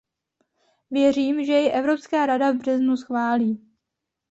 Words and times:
Věřím, 0.91 1.43
že 1.45 1.53
jej 1.53 1.77
Evropská 1.79 2.25
rada 2.25 2.51
v 2.51 2.55
březnu 2.57 2.97
schválí. 2.97 3.71